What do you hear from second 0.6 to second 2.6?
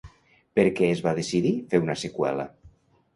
què es va decidir fer una seqüela?